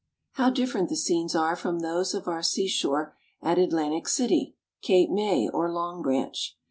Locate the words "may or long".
5.11-6.01